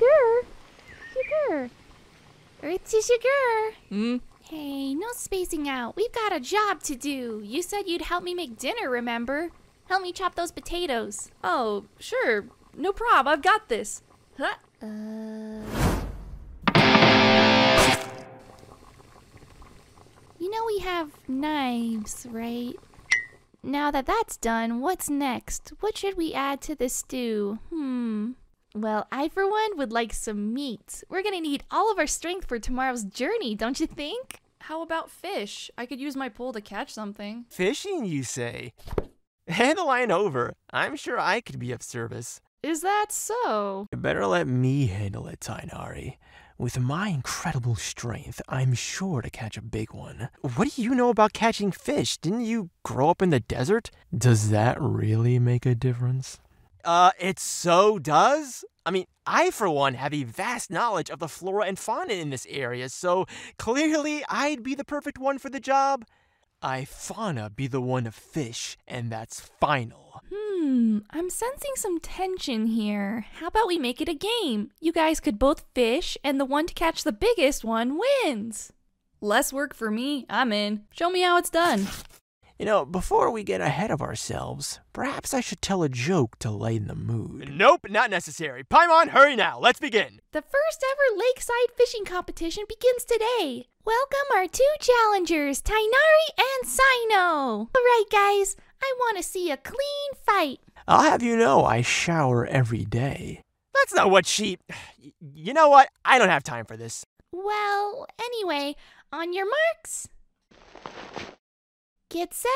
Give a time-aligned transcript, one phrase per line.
[0.00, 0.46] sugar.
[1.12, 1.70] Sugar.
[2.62, 3.76] Earthy sugar.
[3.88, 4.16] Hmm?
[4.42, 5.96] Hey, no spacing out.
[5.96, 7.40] We've got a job to do.
[7.44, 9.50] You said you'd help me make dinner, remember?
[9.86, 11.30] Help me chop those potatoes.
[11.42, 12.44] Oh, sure.
[12.76, 13.26] No prob.
[13.26, 14.02] I've got this.
[14.38, 14.54] Huh?
[14.82, 15.60] Uh.
[20.38, 22.74] You know we have knives, right?
[23.62, 25.74] Now that that's done, what's next?
[25.80, 27.58] What should we add to the stew?
[27.68, 28.32] Hmm.
[28.74, 31.02] Well, I for one would like some meat.
[31.08, 34.40] We're gonna need all of our strength for tomorrow's journey, don't you think?
[34.60, 35.70] How about fish?
[35.76, 37.46] I could use my pole to catch something.
[37.50, 38.72] Fishing, you say?
[39.48, 40.54] Hand the line over.
[40.72, 42.40] I'm sure I could be of service.
[42.62, 43.88] Is that so?
[43.90, 46.18] You better let me handle it, Tighnari.
[46.56, 50.28] With my incredible strength, I'm sure to catch a big one.
[50.42, 52.18] What do you know about catching fish?
[52.18, 53.90] Didn't you grow up in the desert?
[54.16, 56.38] Does that really make a difference?
[56.84, 58.64] Uh, it so does?
[58.86, 62.30] I mean, I, for one, have a vast knowledge of the flora and fauna in
[62.30, 63.26] this area, so
[63.58, 66.06] clearly I'd be the perfect one for the job.
[66.62, 70.22] I fauna be the one to fish, and that's final.
[70.32, 73.26] Hmm, I'm sensing some tension here.
[73.34, 74.70] How about we make it a game?
[74.80, 78.72] You guys could both fish, and the one to catch the biggest one wins.
[79.20, 80.26] Less work for me.
[80.28, 80.84] I'm in.
[80.90, 81.86] Show me how it's done.
[82.60, 86.50] You know, before we get ahead of ourselves, perhaps I should tell a joke to
[86.50, 87.48] lighten the mood.
[87.50, 88.64] Nope, not necessary.
[88.64, 89.58] Paimon, hurry now.
[89.58, 90.20] Let's begin.
[90.32, 93.64] The first ever lakeside fishing competition begins today.
[93.86, 97.16] Welcome our two challengers, Tighnari and Cyno.
[97.16, 100.60] All right, guys, I want to see a clean fight.
[100.86, 103.42] I'll have you know I shower every day.
[103.72, 104.58] That's not what she.
[105.18, 105.88] You know what?
[106.04, 107.06] I don't have time for this.
[107.32, 108.76] Well, anyway,
[109.10, 110.08] on your marks.
[112.10, 112.48] Get set.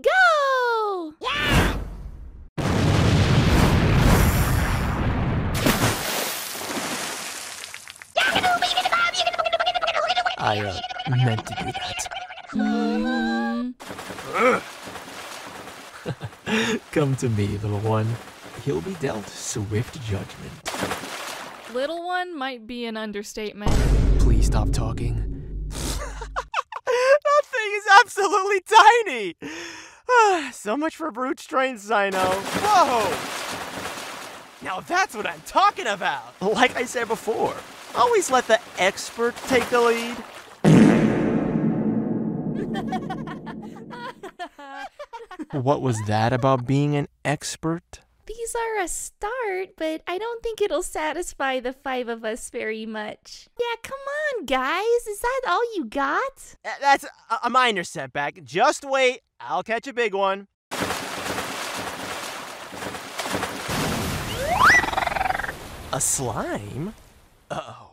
[0.00, 1.12] Go!
[10.38, 10.80] I uh,
[11.10, 12.08] meant to do that.
[12.50, 13.70] Hmm.
[16.92, 18.06] Come to me, little one.
[18.64, 20.93] He'll be dealt swift judgment.
[21.74, 23.72] Little one might be an understatement.
[24.20, 25.66] Please stop talking.
[25.70, 29.34] that thing is absolutely tiny!
[30.52, 32.32] so much for brute strength, Cyno.
[32.62, 33.02] Whoa!
[34.64, 36.40] Now that's what I'm talking about!
[36.40, 37.56] Like I said before,
[37.96, 40.16] always let the expert take the lead.
[45.64, 48.03] what was that about being an expert?
[48.26, 52.86] These are a start, but I don't think it'll satisfy the five of us very
[52.86, 53.48] much.
[53.60, 53.98] Yeah, come
[54.38, 55.06] on, guys.
[55.06, 56.56] Is that all you got?
[56.80, 58.42] That's a- a minor setback.
[58.42, 60.46] Just wait, I'll catch a big one.
[65.92, 66.94] A slime?
[67.50, 67.83] Uh oh.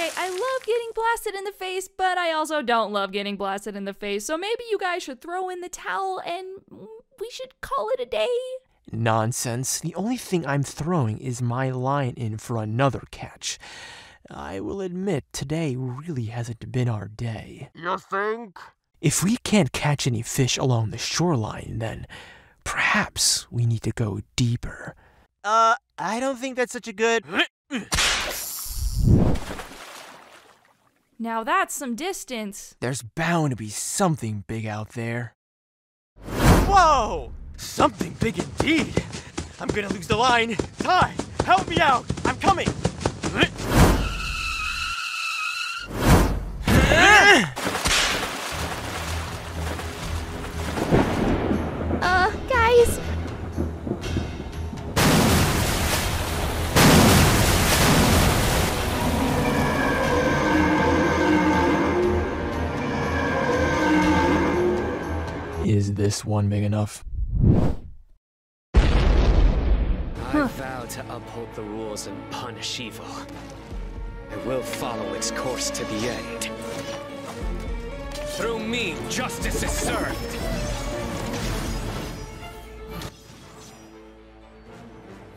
[0.00, 3.76] Okay, I love getting blasted in the face, but I also don't love getting blasted
[3.76, 4.24] in the face.
[4.24, 6.46] So maybe you guys should throw in the towel and
[7.20, 8.34] we should call it a day.
[8.90, 9.78] Nonsense.
[9.78, 13.58] The only thing I'm throwing is my line in for another catch.
[14.30, 17.68] I will admit, today really hasn't been our day.
[17.74, 18.58] You think?
[19.02, 22.06] If we can't catch any fish along the shoreline, then
[22.64, 24.94] perhaps we need to go deeper.
[25.44, 27.22] Uh, I don't think that's such a good.
[31.22, 32.74] Now that's some distance.
[32.80, 35.34] There's bound to be something big out there.
[36.66, 37.30] Whoa!
[37.58, 39.04] Something big indeed!
[39.60, 40.56] I'm gonna lose the line.
[40.78, 41.12] Ty,
[41.44, 42.06] help me out!
[42.24, 42.68] I'm coming!
[66.00, 67.04] this one big enough?
[68.74, 68.80] I
[70.32, 73.04] vow to uphold the rules and punish evil.
[74.30, 76.50] I will follow its course to the end.
[78.14, 80.38] Through me, justice is served.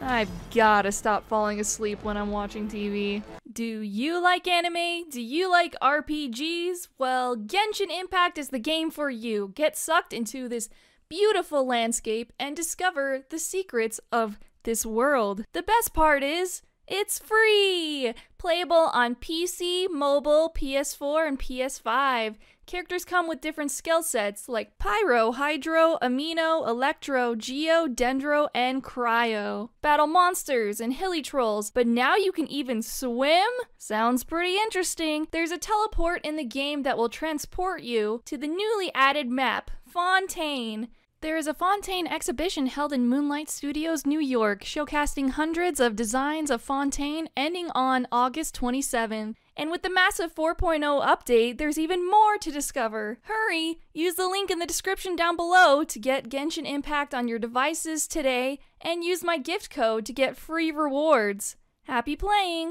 [0.00, 3.24] I've gotta stop falling asleep when I'm watching TV.
[3.52, 5.10] Do you like anime?
[5.10, 6.88] Do you like RPGs?
[6.96, 9.52] Well, Genshin Impact is the game for you.
[9.54, 10.70] Get sucked into this
[11.10, 15.44] beautiful landscape and discover the secrets of this world.
[15.52, 18.12] The best part is, It's free!
[18.38, 22.36] Playable on PC, mobile, PS4, and PS5.
[22.66, 29.70] Characters come with different skill sets like Pyro, Hydro, Anemo, Electro, Geo, Dendro, and Cryo.
[29.80, 33.48] Battle monsters and hilichurls, but now you can even swim?
[33.78, 35.28] Sounds pretty interesting.
[35.30, 39.70] There's a teleport in the game that will transport you to the newly added map,
[39.86, 40.88] Fontaine.
[41.22, 46.50] There is a Fontaine exhibition held in Moonlight Studios, New York, showcasing hundreds of designs
[46.50, 49.36] of Fontaine ending on August 27th.
[49.56, 53.20] And with the massive 4.0 update, there's even more to discover.
[53.22, 53.78] Hurry!
[53.94, 58.08] Use the link in the description down below to get Genshin Impact on your devices
[58.08, 61.54] today, and use my gift code to get free rewards.
[61.84, 62.70] Happy playing!